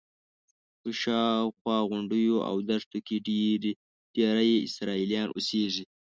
پر 0.79 0.91
شاوخوا 1.01 1.77
غونډیو 1.89 2.35
او 2.49 2.55
دښتو 2.69 2.97
کې 3.07 3.15
ډېری 3.27 3.73
یې 4.51 4.61
اسرائیلیان 4.67 5.27
اوسېږي. 5.31 5.83